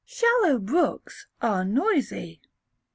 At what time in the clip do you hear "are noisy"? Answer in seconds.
1.43-2.41